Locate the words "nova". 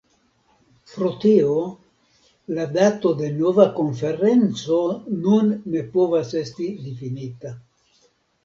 3.43-3.67